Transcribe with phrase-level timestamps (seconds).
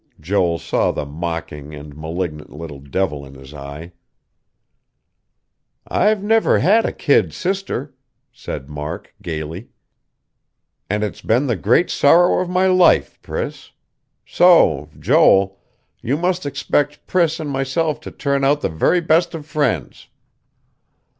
[0.19, 3.91] Joel saw the mocking and malignant little devil in his eye.
[5.87, 7.93] "I've never had a kid sister,"
[8.33, 9.69] said Mark gayly.
[10.89, 13.69] "And it's been the great sorrow of my life, Priss.
[14.25, 15.59] So, Joel,
[16.01, 20.07] you must expect Priss and myself to turn out the very best of friends."